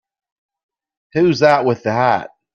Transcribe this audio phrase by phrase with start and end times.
[1.13, 2.31] Who's that with the hat?